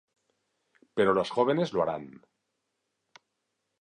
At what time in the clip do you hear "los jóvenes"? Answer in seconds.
1.13-1.73